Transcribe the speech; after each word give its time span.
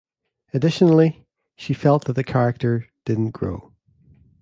Additionally, 0.51 1.27
she 1.55 1.75
felt 1.75 2.05
that 2.05 2.13
the 2.13 2.23
character 2.23 2.87
"didn't 3.05 3.29
grow". 3.33 3.71